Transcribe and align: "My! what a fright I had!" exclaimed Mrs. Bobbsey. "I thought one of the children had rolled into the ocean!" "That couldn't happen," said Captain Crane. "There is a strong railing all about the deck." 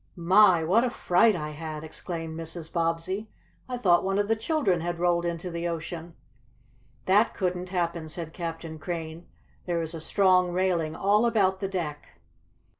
"My! 0.15 0.63
what 0.63 0.83
a 0.83 0.89
fright 0.89 1.35
I 1.35 1.51
had!" 1.51 1.83
exclaimed 1.83 2.35
Mrs. 2.35 2.73
Bobbsey. 2.73 3.29
"I 3.69 3.77
thought 3.77 4.03
one 4.03 4.17
of 4.17 4.27
the 4.27 4.35
children 4.35 4.81
had 4.81 4.97
rolled 4.97 5.25
into 5.25 5.51
the 5.51 5.67
ocean!" 5.67 6.15
"That 7.05 7.35
couldn't 7.35 7.69
happen," 7.69 8.09
said 8.09 8.33
Captain 8.33 8.79
Crane. 8.79 9.27
"There 9.67 9.79
is 9.79 9.93
a 9.93 10.01
strong 10.01 10.53
railing 10.53 10.95
all 10.95 11.27
about 11.27 11.59
the 11.59 11.67
deck." 11.67 12.19